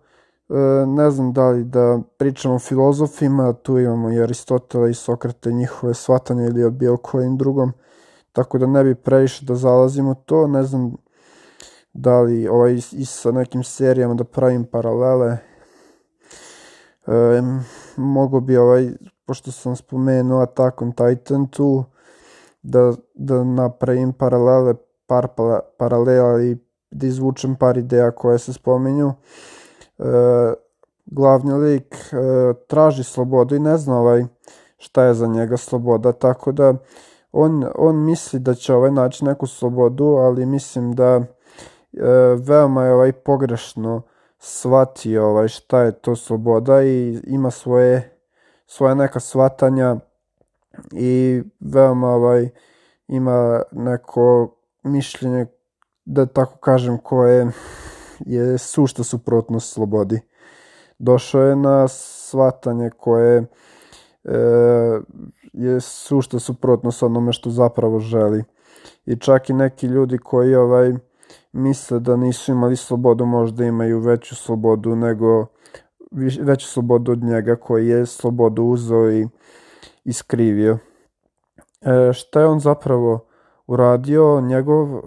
e, 0.48 0.54
ne 0.86 1.10
znam 1.10 1.32
da 1.32 1.48
li 1.48 1.64
da 1.64 2.00
pričamo 2.16 2.54
o 2.54 2.58
filozofima, 2.58 3.52
tu 3.52 3.78
imamo 3.78 4.12
i 4.12 4.22
Aristotela 4.22 4.88
i 4.88 4.94
Sokrate, 4.94 5.52
njihove 5.52 5.94
svatanje 5.94 6.46
ili 6.46 6.64
o 6.64 6.70
bilo 6.70 6.96
kojim 6.96 7.36
drugom, 7.36 7.72
tako 8.32 8.58
da 8.58 8.66
ne 8.66 8.84
bi 8.84 8.94
previše 8.94 9.44
da 9.44 9.54
zalazimo 9.54 10.14
to, 10.14 10.46
ne 10.46 10.62
znam 10.62 10.94
da 11.94 12.20
li 12.20 12.48
ovaj, 12.48 12.74
i 12.92 13.04
sa 13.04 13.30
nekim 13.30 13.62
serijama 13.64 14.14
da 14.14 14.24
pravim 14.24 14.64
paralele, 14.64 15.38
e, 17.06 17.42
mogo 17.96 18.40
bi 18.40 18.56
ovaj, 18.56 18.88
pošto 19.26 19.52
sam 19.52 19.76
spomenuo 19.76 20.40
Attack 20.42 20.82
on 20.82 20.92
Titan 20.92 21.46
tu, 21.46 21.84
da, 22.62 22.92
da 23.14 23.44
napravim 23.44 24.12
paralele, 24.12 24.74
par 25.06 25.28
paralela 25.78 26.42
i 26.42 26.56
da 26.90 27.06
izvučem 27.06 27.56
par 27.56 27.78
ideja 27.78 28.10
koje 28.10 28.38
se 28.38 28.52
spominju. 28.52 29.12
E, 29.98 30.04
glavni 31.06 31.52
lik 31.52 31.94
e, 31.94 32.16
traži 32.66 33.04
slobodu 33.04 33.54
i 33.54 33.60
ne 33.60 33.78
zna 33.78 34.00
ovaj 34.00 34.24
šta 34.78 35.02
je 35.02 35.14
za 35.14 35.26
njega 35.26 35.56
sloboda, 35.56 36.12
tako 36.12 36.52
da 36.52 36.74
on, 37.32 37.64
on 37.74 38.04
misli 38.04 38.38
da 38.38 38.54
će 38.54 38.74
ovaj 38.74 38.90
naći 38.90 39.24
neku 39.24 39.46
slobodu, 39.46 40.04
ali 40.04 40.46
mislim 40.46 40.94
da 40.94 41.22
veoma 42.46 42.84
je 42.84 42.94
ovaj 42.94 43.12
pogrešno 43.12 44.02
shvatio 44.38 45.26
ovaj 45.26 45.48
šta 45.48 45.80
je 45.80 45.92
to 45.92 46.16
sloboda 46.16 46.82
i 46.82 47.20
ima 47.26 47.50
svoje 47.50 48.18
svoje 48.66 48.94
neka 48.94 49.20
shvatanja 49.20 49.96
i 50.92 51.42
veoma 51.60 52.08
ovaj 52.08 52.48
ima 53.08 53.62
neko 53.72 54.54
mišljenje 54.82 55.46
da 56.04 56.26
tako 56.26 56.56
kažem, 56.56 56.98
koje 56.98 57.50
je 58.26 58.58
sušta 58.58 59.04
suprotnost 59.04 59.72
slobodi. 59.72 60.20
Došao 60.98 61.42
je 61.42 61.56
na 61.56 61.88
svatanje 61.88 62.90
koje 62.90 63.36
e, 63.38 63.46
je 65.52 65.80
sušta 65.80 66.38
suprotnost 66.38 67.02
onome 67.02 67.32
što 67.32 67.50
zapravo 67.50 68.00
želi. 68.00 68.44
I 69.06 69.16
čak 69.16 69.50
i 69.50 69.52
neki 69.52 69.86
ljudi 69.86 70.18
koji 70.18 70.54
ovaj 70.54 70.92
misle 71.54 72.00
da 72.00 72.16
nisu 72.16 72.52
imali 72.52 72.76
slobodu, 72.76 73.26
možda 73.26 73.64
imaju 73.64 74.00
veću 74.00 74.36
slobodu 74.36 74.96
nego 74.96 75.46
veću 76.40 76.66
slobodu 76.66 77.12
od 77.12 77.22
njega 77.22 77.56
koji 77.56 77.88
je 77.88 78.06
slobodu 78.06 78.62
uzeo 78.62 79.12
i 79.12 79.28
iskrivio. 80.04 80.78
E, 81.80 82.12
šta 82.12 82.40
je 82.40 82.46
on 82.46 82.60
zapravo 82.60 83.26
uradio, 83.66 84.40
njegov 84.40 84.96
e, 84.96 85.00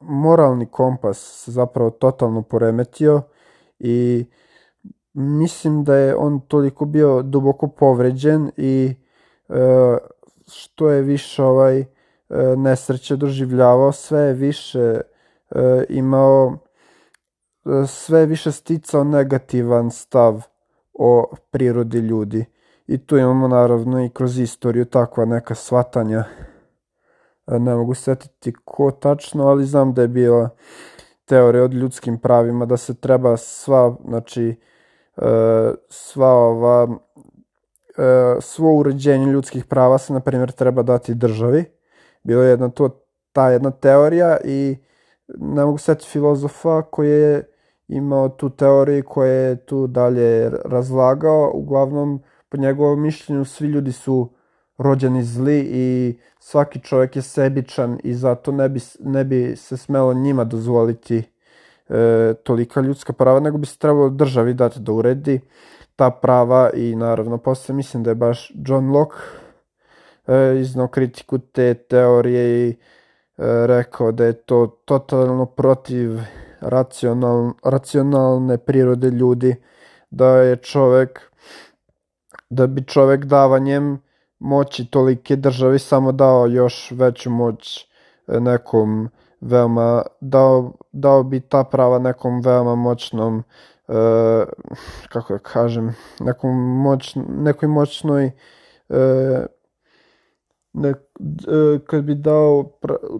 moralni 0.00 0.66
kompas 0.66 1.42
se 1.44 1.50
zapravo 1.50 1.90
totalno 1.90 2.42
poremetio 2.42 3.22
i 3.78 4.26
mislim 5.14 5.84
da 5.84 5.96
je 5.96 6.16
on 6.16 6.40
toliko 6.40 6.84
bio 6.84 7.22
duboko 7.22 7.68
povređen 7.68 8.50
i 8.56 8.94
e, 9.48 9.54
što 10.52 10.90
je 10.90 11.02
više 11.02 11.42
ovaj 11.42 11.78
e, 11.80 11.86
nesreće 12.56 13.16
doživljavao, 13.16 13.92
sve 13.92 14.32
više 14.32 15.00
imao 15.88 16.58
e, 17.64 17.86
sve 17.86 18.26
više 18.26 18.52
sticao 18.52 19.04
negativan 19.04 19.90
stav 19.90 20.42
o 20.92 21.34
prirodi 21.50 21.98
ljudi. 21.98 22.44
I 22.86 23.06
tu 23.06 23.16
imamo 23.16 23.48
naravno 23.48 24.04
i 24.04 24.10
kroz 24.10 24.38
istoriju 24.38 24.84
takva 24.84 25.24
neka 25.24 25.54
svatanja 25.54 26.24
ne 27.46 27.74
mogu 27.74 27.94
setiti 27.94 28.52
ko 28.64 28.90
tačno, 28.90 29.46
ali 29.46 29.64
znam 29.64 29.94
da 29.94 30.02
je 30.02 30.08
bila 30.08 30.48
teorija 31.24 31.64
od 31.64 31.74
ljudskim 31.74 32.18
pravima, 32.18 32.66
da 32.66 32.76
se 32.76 32.94
treba 32.94 33.36
sva, 33.36 33.96
znači, 34.04 34.60
e, 35.16 35.72
sva 35.88 36.32
ova, 36.32 36.88
e, 37.98 38.40
svo 38.40 38.72
uređenje 38.72 39.26
ljudskih 39.26 39.64
prava 39.64 39.98
se, 39.98 40.12
na 40.12 40.20
primjer, 40.20 40.52
treba 40.52 40.82
dati 40.82 41.14
državi. 41.14 41.64
Bilo 42.22 42.42
je 42.42 42.50
jedna 42.50 42.68
to, 42.68 42.88
ta 43.32 43.50
jedna 43.50 43.70
teorija 43.70 44.36
i 44.44 44.76
ne 45.28 45.64
mogu 45.64 45.78
setiti 45.78 46.10
filozofa 46.10 46.82
koji 46.82 47.10
je 47.10 47.44
imao 47.88 48.28
tu 48.28 48.50
teoriju 48.50 49.04
koja 49.04 49.32
je 49.32 49.56
tu 49.56 49.86
dalje 49.86 50.50
razlagao. 50.64 51.50
Uglavnom, 51.54 52.22
po 52.48 52.56
njegovom 52.56 53.02
mišljenju, 53.02 53.44
svi 53.44 53.68
ljudi 53.68 53.92
su 53.92 54.30
rođeni 54.78 55.24
zli 55.24 55.68
i 55.70 56.18
svaki 56.38 56.80
čovjek 56.80 57.16
je 57.16 57.22
sebičan 57.22 57.98
i 58.04 58.14
zato 58.14 58.52
ne 58.52 58.68
bi, 58.68 58.80
ne 59.00 59.24
bi 59.24 59.56
se 59.56 59.76
smelo 59.76 60.14
njima 60.14 60.44
dozvoliti 60.44 61.22
e, 61.88 62.34
tolika 62.42 62.80
ljudska 62.80 63.12
prava, 63.12 63.40
nego 63.40 63.58
bi 63.58 63.66
se 63.66 63.78
trebalo 63.78 64.08
državi 64.08 64.54
dati 64.54 64.80
da 64.80 64.92
uredi 64.92 65.40
ta 65.96 66.10
prava 66.10 66.70
i 66.74 66.96
naravno 66.96 67.38
posle 67.38 67.74
mislim 67.74 68.02
da 68.02 68.10
je 68.10 68.14
baš 68.14 68.52
John 68.66 68.90
Locke 68.90 69.22
e, 70.26 70.60
iznao 70.60 70.88
kritiku 70.88 71.38
te 71.38 71.74
teorije 71.74 72.68
i 72.68 72.76
rekao 73.66 74.12
da 74.12 74.24
je 74.24 74.32
to 74.32 74.66
totalno 74.84 75.46
protiv 75.46 76.20
racional, 76.60 77.52
racionalne 77.64 78.58
prirode 78.58 79.10
ljudi, 79.10 79.56
da 80.10 80.26
je 80.26 80.56
čovek, 80.56 81.20
da 82.50 82.66
bi 82.66 82.84
čovek 82.84 83.24
davanjem 83.24 83.98
moći 84.38 84.86
tolike 84.90 85.36
državi 85.36 85.78
samo 85.78 86.12
dao 86.12 86.46
još 86.46 86.90
veću 86.90 87.30
moć 87.30 87.86
e, 88.26 88.40
nekom 88.40 89.08
veoma, 89.40 90.02
dao, 90.20 90.72
dao 90.92 91.22
bi 91.22 91.40
ta 91.40 91.64
prava 91.64 91.98
nekom 91.98 92.40
veoma 92.40 92.74
moćnom 92.74 93.42
e, 93.88 93.92
kako 95.08 95.32
da 95.32 95.38
kažem, 95.38 95.94
nekom 96.20 96.80
moć, 96.82 97.16
nekoj 97.28 97.68
moćnoj 97.68 98.26
e, 98.26 98.32
ne, 100.76 100.88
e, 100.88 100.94
kad 101.86 102.04
bi 102.04 102.14
dao 102.14 102.70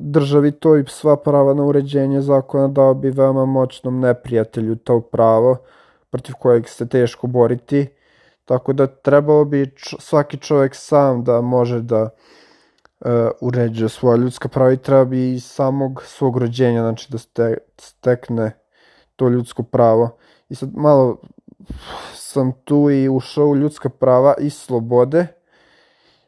državi 0.00 0.52
to 0.52 0.76
i 0.76 0.84
sva 0.88 1.16
prava 1.16 1.54
na 1.54 1.64
uređenje 1.64 2.20
zakona, 2.20 2.68
dao 2.68 2.94
bi 2.94 3.10
veoma 3.10 3.44
moćnom 3.44 4.00
neprijatelju 4.00 4.76
to 4.76 5.00
pravo 5.00 5.56
protiv 6.10 6.34
kojeg 6.38 6.68
se 6.68 6.88
teško 6.88 7.26
boriti. 7.26 7.86
Tako 8.44 8.72
da 8.72 8.86
trebalo 8.86 9.44
bi 9.44 9.74
svaki 9.98 10.36
čovjek 10.36 10.74
sam 10.74 11.24
da 11.24 11.40
može 11.40 11.80
da 11.80 12.02
uh, 12.02 13.10
uređuje 13.40 13.88
svoja 13.88 14.16
ljudska 14.16 14.48
prava 14.48 14.72
i 14.72 14.76
treba 14.76 15.04
bi 15.04 15.34
i 15.34 15.40
samog 15.40 16.02
svog 16.06 16.36
rođenja, 16.36 16.80
znači 16.80 17.12
da 17.12 17.18
ste, 17.18 17.56
stekne 17.78 18.52
to 19.16 19.28
ljudsko 19.28 19.62
pravo. 19.62 20.16
I 20.48 20.54
sad 20.54 20.68
malo 20.74 21.20
sam 22.14 22.52
tu 22.64 22.90
i 22.90 23.08
ušao 23.08 23.46
u 23.46 23.56
ljudska 23.56 23.88
prava 23.88 24.34
i 24.38 24.50
slobode, 24.50 25.26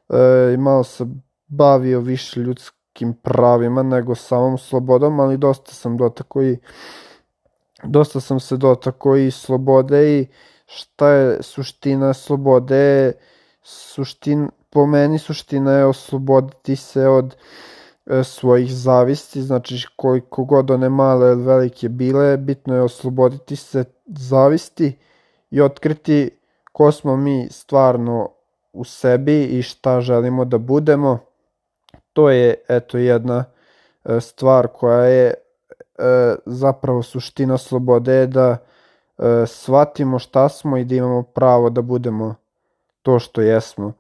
e, 0.09 0.57
malo 0.57 0.85
se 0.85 1.07
bavio 1.47 2.01
više 2.01 2.41
ljudskim 2.41 3.15
pravima 3.23 3.83
nego 3.83 4.15
samom 4.15 4.59
slobodom, 4.59 5.21
ali 5.21 5.37
dosta 5.37 5.73
sam 5.73 5.97
dotako 5.97 6.43
i 6.43 6.59
dosta 7.85 8.21
sam 8.21 8.41
se 8.41 8.57
dotako 8.57 9.17
i 9.17 9.31
slobode 9.31 10.19
i 10.19 10.27
šta 10.67 11.09
je 11.09 11.43
suština 11.43 12.15
slobode, 12.15 13.13
suštin, 13.63 14.51
po 14.71 14.87
meni 14.87 15.19
suština 15.19 15.73
je 15.73 15.85
osloboditi 15.85 16.77
se 16.77 17.09
od 17.09 17.37
e, 18.07 18.25
svojih 18.25 18.75
zavisti, 18.75 19.43
znači 19.43 19.87
koliko 19.97 20.45
god 20.45 20.71
one 20.71 20.89
male 20.89 21.33
ili 21.33 21.43
velike 21.43 21.89
bile, 21.89 22.37
bitno 22.37 22.75
je 22.75 22.83
osloboditi 22.83 23.57
se 23.57 23.85
zavisti 24.07 24.99
i 25.51 25.61
otkriti 25.61 26.31
ko 26.73 26.93
smo 26.93 27.17
mi 27.17 27.49
stvarno 27.51 28.29
u 28.73 28.85
sebi 28.85 29.45
i 29.45 29.63
šta 29.63 30.01
želimo 30.01 30.45
da 30.45 30.59
budemo. 30.59 31.19
To 32.13 32.31
je 32.31 32.55
eto 32.69 32.99
jedna 32.99 33.45
e, 34.05 34.21
stvar 34.21 34.69
koja 34.69 35.05
je 35.05 35.35
e, 35.35 35.35
zapravo 36.47 37.03
suština 37.03 37.59
slobode 37.59 38.27
da 38.27 38.57
e, 39.19 39.47
shvatimo 39.47 40.19
šta 40.19 40.49
smo 40.49 40.77
i 40.77 40.85
da 40.85 40.95
imamo 40.95 41.23
pravo 41.23 41.71
da 41.71 41.83
budemo 41.83 42.35
to 43.03 43.19
što 43.19 43.41
jesmo. 43.41 43.93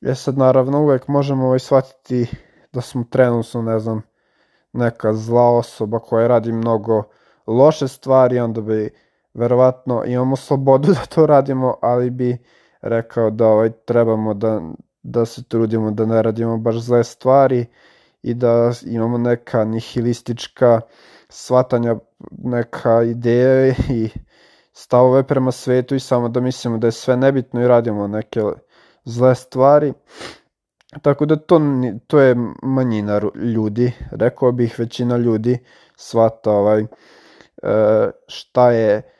E 0.00 0.14
sad 0.14 0.38
naravno 0.38 0.80
uvek 0.82 1.08
možemo 1.08 1.46
ovaj 1.46 1.58
shvatiti 1.58 2.26
da 2.72 2.80
smo 2.80 3.04
trenutno, 3.10 3.62
ne 3.62 3.78
znam, 3.78 4.02
neka 4.72 5.12
zla 5.12 5.56
osoba 5.56 5.98
koja 5.98 6.26
radi 6.26 6.52
mnogo 6.52 7.02
loše 7.46 7.88
stvari, 7.88 8.38
onda 8.38 8.60
bi 8.60 8.90
verovatno 9.34 10.04
imamo 10.06 10.36
slobodu 10.36 10.92
da 10.94 11.06
to 11.14 11.26
radimo, 11.26 11.76
ali 11.82 12.10
bi 12.10 12.38
rekao 12.80 13.30
da 13.30 13.46
ovaj, 13.46 13.70
trebamo 13.70 14.34
da, 14.34 14.60
da 15.02 15.24
se 15.26 15.42
trudimo 15.42 15.90
da 15.90 16.06
ne 16.06 16.22
radimo 16.22 16.58
baš 16.58 16.76
zle 16.76 17.04
stvari 17.04 17.66
i 18.22 18.34
da 18.34 18.72
imamo 18.86 19.18
neka 19.18 19.64
nihilistička 19.64 20.80
svatanja, 21.28 21.96
neka 22.30 23.02
ideje 23.02 23.74
i 23.88 24.08
stavove 24.72 25.22
prema 25.22 25.52
svetu 25.52 25.94
i 25.94 26.00
samo 26.00 26.28
da 26.28 26.40
mislimo 26.40 26.78
da 26.78 26.86
je 26.86 26.92
sve 26.92 27.16
nebitno 27.16 27.62
i 27.62 27.68
radimo 27.68 28.06
neke 28.06 28.42
zle 29.04 29.34
stvari. 29.34 29.92
Tako 31.02 31.26
da 31.26 31.36
to, 31.36 31.60
to 32.06 32.20
je 32.20 32.36
manjina 32.62 33.20
ljudi, 33.34 33.92
rekao 34.10 34.52
bih 34.52 34.78
većina 34.78 35.16
ljudi 35.16 35.58
svata 35.96 36.50
ovaj, 36.50 36.82
e, 36.82 36.86
šta 38.26 38.70
je 38.70 39.17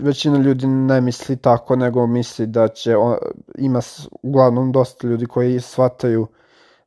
većina 0.00 0.38
ljudi 0.38 0.66
ne 0.66 1.00
misli 1.00 1.36
tako, 1.36 1.76
nego 1.76 2.06
misli 2.06 2.46
da 2.46 2.68
će, 2.68 2.96
on, 2.96 3.16
ima 3.58 3.80
uglavnom 4.22 4.72
dosta 4.72 5.06
ljudi 5.06 5.26
koji 5.26 5.60
shvataju 5.60 6.26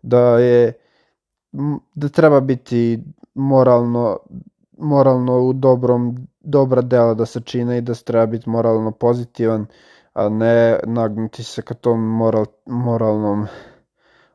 da 0.01 0.39
je, 0.39 0.73
da 1.95 2.09
treba 2.09 2.41
biti 2.41 3.03
moralno, 3.33 4.19
moralno 4.77 5.39
u 5.39 5.53
dobrom, 5.53 6.27
dobra 6.39 6.81
dela 6.81 7.13
da 7.13 7.25
se 7.25 7.41
čine 7.41 7.77
i 7.77 7.81
da 7.81 7.95
se 7.95 8.03
treba 8.03 8.25
biti 8.25 8.49
moralno 8.49 8.91
pozitivan, 8.91 9.65
a 10.13 10.29
ne 10.29 10.79
nagnuti 10.85 11.43
se 11.43 11.61
ka 11.61 11.73
tom 11.73 11.99
moral, 12.01 12.45
moralnom 12.65 13.47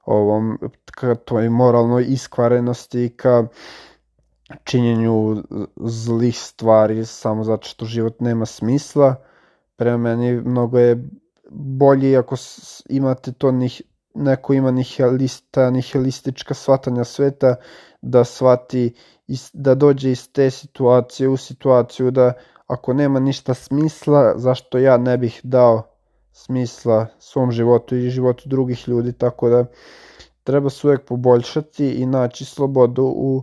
ovom, 0.05 0.59
ka 0.95 1.15
toj 1.15 1.49
moralnoj 1.49 2.05
iskvarenosti, 2.09 3.15
ka 3.17 3.45
činjenju 4.65 5.43
zlih 5.77 6.39
stvari 6.39 7.07
samo 7.07 7.45
zato 7.45 7.69
što 7.69 7.85
život 7.85 8.21
nema 8.21 8.47
smisla. 8.47 9.15
Prema 9.77 9.97
meni 9.97 10.33
mnogo 10.33 10.79
je 10.79 11.09
bolje 11.51 12.17
ako 12.17 12.37
imate 12.89 13.33
to 13.33 13.53
nih, 13.53 13.83
neko 14.15 14.53
ima 14.53 14.71
nihilista, 14.71 15.71
nihilistička 15.71 16.55
shvatanja 16.55 17.05
sveta, 17.05 17.55
da 18.03 18.25
shvati, 18.25 18.95
da 19.53 19.75
dođe 19.75 20.11
iz 20.11 20.33
te 20.33 20.51
situacije 20.51 21.29
u 21.29 21.37
situaciju 21.37 22.11
da 22.11 22.33
ako 22.67 22.93
nema 22.93 23.21
ništa 23.21 23.55
smisla, 23.55 24.33
zašto 24.37 24.79
ja 24.79 24.97
ne 24.97 25.19
bih 25.19 25.41
dao 25.43 25.83
smisla 26.33 27.07
svom 27.19 27.53
životu 27.53 27.97
i 27.97 28.11
životu 28.11 28.49
drugih 28.49 28.89
ljudi, 28.89 29.13
tako 29.13 29.49
da 29.49 29.65
treba 30.45 30.71
se 30.71 30.87
uvek 30.87 31.05
poboljšati 31.05 31.91
i 31.91 32.07
naći 32.07 32.45
slobodu 32.45 33.05
u 33.17 33.43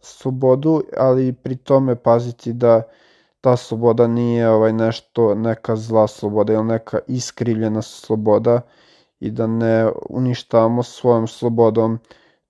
slobodu, 0.00 0.82
ali 0.96 1.32
pri 1.32 1.56
tome 1.56 1.96
paziti 1.96 2.52
da 2.52 2.82
ta 3.40 3.56
sloboda 3.56 4.06
nije 4.06 4.48
ovaj 4.48 4.72
nešto 4.72 5.34
neka 5.34 5.76
zla 5.76 6.06
sloboda 6.06 6.52
ili 6.52 6.64
neka 6.64 6.98
iskrivljena 7.06 7.82
sloboda 7.82 8.60
i 9.20 9.30
da 9.30 9.46
ne 9.46 9.90
uništavamo 10.08 10.82
svojom 10.82 11.26
slobodom 11.26 11.98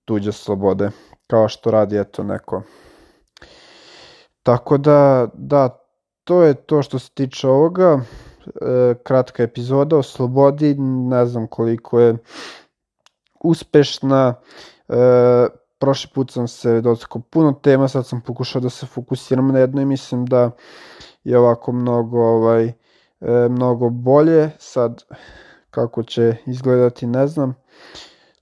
tuđe 0.05 0.31
slobode, 0.31 0.89
kao 1.27 1.47
što 1.47 1.71
radi 1.71 1.99
eto 1.99 2.23
neko. 2.23 2.61
Tako 4.43 4.77
da, 4.77 5.27
da, 5.33 5.83
to 6.23 6.43
je 6.43 6.53
to 6.53 6.81
što 6.81 6.99
se 6.99 7.09
tiče 7.13 7.47
ovoga. 7.47 7.99
E, 8.45 8.93
kratka 9.03 9.43
epizoda 9.43 9.97
o 9.97 10.03
slobodi, 10.03 10.75
ne 10.79 11.25
znam 11.25 11.47
koliko 11.47 11.99
je 11.99 12.17
uspešna. 13.43 14.33
E, 14.89 14.95
prošli 15.79 16.11
put 16.13 16.31
sam 16.31 16.47
se 16.47 16.81
dotakao 16.81 17.21
puno 17.21 17.51
tema, 17.51 17.87
sad 17.87 18.07
sam 18.07 18.21
pokušao 18.21 18.61
da 18.61 18.69
se 18.69 18.85
fokusiram 18.85 19.47
na 19.47 19.59
jedno 19.59 19.81
i 19.81 19.85
mislim 19.85 20.25
da 20.25 20.51
je 21.23 21.37
ovako 21.37 21.71
mnogo, 21.71 22.19
ovaj, 22.19 22.65
e, 22.67 22.73
mnogo 23.49 23.89
bolje. 23.89 24.49
Sad, 24.59 25.03
kako 25.71 26.03
će 26.03 26.35
izgledati, 26.45 27.07
ne 27.07 27.27
znam. 27.27 27.55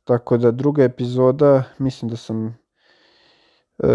Tako 0.04 0.38
da 0.38 0.52
druga 0.52 0.84
epizoda, 0.84 1.63
mislim 1.78 2.10
da 2.10 2.17
sam 2.17 2.48
e, 2.48 3.88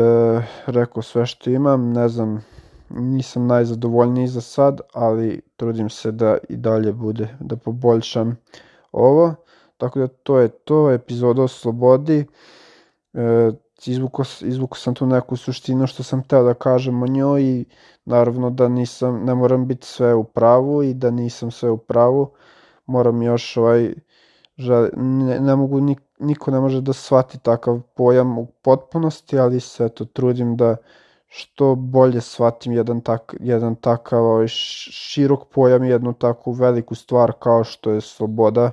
rekao 0.66 1.02
sve 1.02 1.26
što 1.26 1.50
imam, 1.50 1.92
ne 1.92 2.08
znam, 2.08 2.44
nisam 2.88 3.46
najzadovoljniji 3.46 4.26
za 4.26 4.40
sad, 4.40 4.80
ali 4.94 5.40
trudim 5.56 5.90
se 5.90 6.12
da 6.12 6.38
i 6.48 6.56
dalje 6.56 6.92
bude, 6.92 7.36
da 7.40 7.56
poboljšam 7.56 8.36
ovo. 8.92 9.34
Tako 9.76 9.98
da 9.98 10.08
to 10.08 10.38
je 10.38 10.48
to, 10.48 10.90
epizoda 10.90 11.42
o 11.42 11.48
slobodi 11.48 12.26
e, 13.14 13.50
izvuko, 13.86 14.22
izvuko 14.40 14.78
sam 14.78 14.94
tu 14.94 15.06
neku 15.06 15.36
suštinu 15.36 15.86
što 15.86 16.02
sam 16.02 16.22
teo 16.22 16.42
da 16.42 16.54
kažem 16.54 17.02
o 17.02 17.06
njoj 17.06 17.42
i 17.42 17.64
naravno 18.04 18.50
da 18.50 18.68
nisam, 18.68 19.24
ne 19.24 19.34
moram 19.34 19.66
biti 19.66 19.86
sve 19.86 20.14
u 20.14 20.24
pravu 20.24 20.82
i 20.82 20.94
da 20.94 21.10
nisam 21.10 21.50
sve 21.50 21.70
u 21.70 21.76
pravu, 21.76 22.30
moram 22.86 23.22
još 23.22 23.56
ovaj, 23.56 23.94
želi, 24.58 24.90
ne, 24.96 25.40
ne 25.40 25.56
mogu, 25.56 25.80
niko 26.18 26.50
ne 26.50 26.60
može 26.60 26.80
da 26.80 26.92
shvati 26.92 27.38
takav 27.38 27.80
pojam 27.94 28.38
u 28.38 28.46
potpunosti, 28.46 29.38
ali 29.38 29.60
se 29.60 29.88
to 29.88 30.04
trudim 30.04 30.56
da 30.56 30.76
što 31.26 31.74
bolje 31.74 32.20
shvatim 32.20 32.72
jedan, 32.72 33.00
tak, 33.00 33.34
jedan 33.40 33.74
takav 33.74 34.24
ovaj, 34.24 34.46
širok 34.48 35.48
pojam, 35.54 35.84
jednu 35.84 36.12
takvu 36.12 36.52
veliku 36.52 36.94
stvar 36.94 37.32
kao 37.38 37.64
što 37.64 37.90
je 37.90 38.00
sloboda 38.00 38.70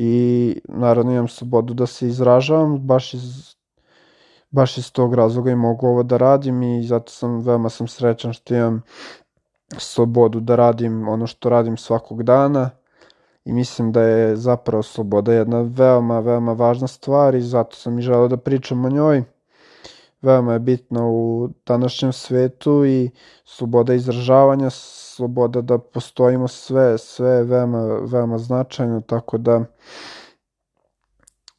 i 0.00 0.60
naravno 0.68 1.12
imam 1.12 1.28
slobodu 1.28 1.74
da 1.74 1.86
se 1.86 2.06
izražavam 2.06 2.78
baš 2.78 3.14
iz 3.14 3.54
baš 4.50 4.78
iz 4.78 4.92
tog 4.92 5.14
razloga 5.14 5.50
i 5.50 5.56
mogu 5.56 5.86
ovo 5.86 6.02
da 6.02 6.16
radim 6.16 6.62
i 6.62 6.82
zato 6.82 7.12
sam 7.12 7.40
veoma 7.40 7.68
sam 7.68 7.88
srećan 7.88 8.32
što 8.32 8.54
imam 8.54 8.82
slobodu 9.76 10.40
da 10.40 10.56
radim 10.56 11.08
ono 11.08 11.26
što 11.26 11.48
radim 11.48 11.76
svakog 11.76 12.22
dana 12.22 12.70
i 13.44 13.52
mislim 13.52 13.92
da 13.92 14.02
je 14.02 14.36
zapravo 14.36 14.82
sloboda 14.82 15.32
jedna 15.32 15.60
veoma, 15.60 16.20
veoma 16.20 16.52
važna 16.52 16.86
stvar 16.86 17.34
i 17.34 17.40
zato 17.40 17.76
sam 17.76 17.98
i 17.98 18.02
želeo 18.02 18.28
da 18.28 18.36
pričam 18.36 18.84
o 18.84 18.90
njoj. 18.90 19.24
Veoma 20.22 20.52
je 20.52 20.58
bitna 20.58 21.06
u 21.06 21.48
današnjem 21.66 22.12
svetu 22.12 22.84
i 22.84 23.10
sloboda 23.44 23.94
izražavanja, 23.94 24.70
sloboda 24.70 25.60
da 25.60 25.78
postojimo 25.78 26.48
sve, 26.48 26.98
sve 26.98 27.30
je 27.30 27.44
veoma, 27.44 27.84
veoma 27.84 28.38
značajno, 28.38 29.00
tako 29.00 29.38
da 29.38 29.64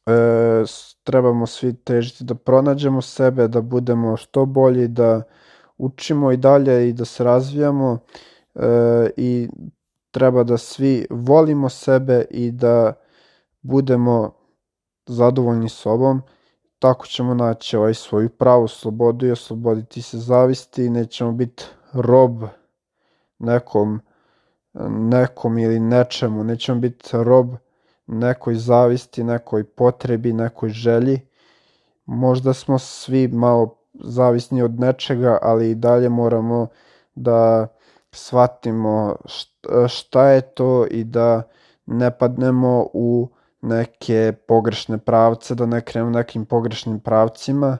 e, 0.06 0.64
trebamo 1.04 1.46
svi 1.46 1.74
težiti 1.76 2.24
da 2.24 2.34
pronađemo 2.34 3.02
sebe, 3.02 3.48
da 3.48 3.60
budemo 3.60 4.16
što 4.16 4.46
bolji, 4.46 4.88
da 4.88 5.22
učimo 5.78 6.32
i 6.32 6.36
dalje 6.36 6.88
i 6.88 6.92
da 6.92 7.04
se 7.04 7.24
razvijamo 7.24 7.98
e, 8.54 9.10
i 9.16 9.48
treba 10.10 10.44
da 10.44 10.58
svi 10.58 11.06
volimo 11.10 11.68
sebe 11.68 12.24
i 12.30 12.50
da 12.50 12.92
budemo 13.62 14.34
zadovoljni 15.06 15.68
sobom, 15.68 16.22
tako 16.80 17.06
ćemo 17.06 17.34
naći 17.34 17.76
ovaj 17.76 17.94
svoju 17.94 18.28
pravu 18.28 18.68
slobodu 18.68 19.26
i 19.26 19.30
osloboditi 19.30 20.02
se 20.02 20.18
zavisti 20.18 20.84
i 20.84 20.90
nećemo 20.90 21.32
biti 21.32 21.64
rob 21.92 22.42
nekom, 23.38 24.00
nekom 24.88 25.58
ili 25.58 25.80
nečemu, 25.80 26.44
nećemo 26.44 26.80
biti 26.80 27.08
rob 27.12 27.48
nekoj 28.06 28.54
zavisti, 28.54 29.24
nekoj 29.24 29.64
potrebi, 29.64 30.32
nekoj 30.32 30.68
želji. 30.68 31.20
Možda 32.06 32.52
smo 32.52 32.78
svi 32.78 33.28
malo 33.28 33.76
zavisni 33.94 34.62
od 34.62 34.80
nečega, 34.80 35.38
ali 35.42 35.70
i 35.70 35.74
dalje 35.74 36.08
moramo 36.08 36.66
da 37.14 37.68
shvatimo 38.12 39.16
šta 39.88 40.28
je 40.28 40.40
to 40.40 40.86
i 40.90 41.04
da 41.04 41.42
ne 41.86 42.18
padnemo 42.18 42.86
u 42.92 43.28
neke 43.62 44.32
pogrešne 44.48 44.98
pravce, 44.98 45.54
da 45.54 45.66
ne 45.66 45.80
krenemo 45.80 46.10
nekim 46.10 46.44
pogrešnim 46.44 47.00
pravcima, 47.00 47.78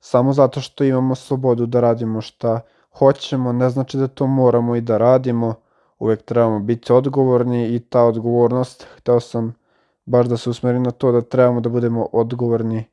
samo 0.00 0.32
zato 0.32 0.60
što 0.60 0.84
imamo 0.84 1.14
slobodu 1.14 1.66
da 1.66 1.80
radimo 1.80 2.20
šta 2.20 2.60
hoćemo, 2.98 3.52
ne 3.52 3.70
znači 3.70 3.96
da 3.96 4.08
to 4.08 4.26
moramo 4.26 4.76
i 4.76 4.80
da 4.80 4.98
radimo, 4.98 5.54
uvek 5.98 6.22
trebamo 6.22 6.60
biti 6.60 6.92
odgovorni 6.92 7.74
i 7.74 7.78
ta 7.78 8.04
odgovornost, 8.04 8.86
hteo 8.96 9.20
sam 9.20 9.54
baš 10.04 10.26
da 10.26 10.36
se 10.36 10.50
usmeri 10.50 10.80
na 10.80 10.90
to 10.90 11.12
da 11.12 11.20
trebamo 11.20 11.60
da 11.60 11.68
budemo 11.68 12.08
odgovorni 12.12 12.84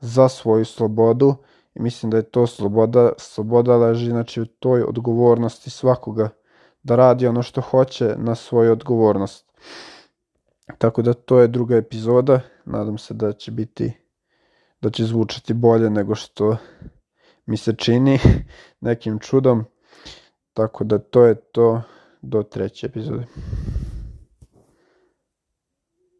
za 0.00 0.28
svoju 0.28 0.64
slobodu 0.64 1.34
i 1.74 1.82
mislim 1.82 2.10
da 2.10 2.16
je 2.16 2.22
to 2.22 2.46
sloboda, 2.46 3.12
sloboda 3.18 3.76
leži 3.76 4.10
znači 4.10 4.40
u 4.40 4.46
toj 4.46 4.82
odgovornosti 4.82 5.70
svakoga 5.70 6.28
da 6.82 6.96
radi 6.96 7.26
ono 7.26 7.42
što 7.42 7.60
hoće 7.60 8.14
na 8.16 8.34
svoju 8.34 8.72
odgovornost. 8.72 9.46
Tako 10.82 11.02
da 11.02 11.12
to 11.12 11.40
je 11.40 11.48
druga 11.48 11.76
epizoda, 11.76 12.40
nadam 12.64 12.98
se 12.98 13.14
da 13.14 13.32
će 13.32 13.50
biti 13.50 13.92
da 14.80 14.90
će 14.90 15.04
zvučati 15.04 15.54
bolje 15.54 15.90
nego 15.90 16.14
što 16.14 16.56
mi 17.46 17.56
se 17.56 17.74
čini 17.76 18.18
nekim 18.80 19.18
čudom. 19.18 19.64
Tako 20.52 20.84
da 20.84 20.98
to 20.98 21.24
je 21.24 21.34
to 21.34 21.82
do 22.22 22.42
treće 22.42 22.86
epizode. 22.86 23.26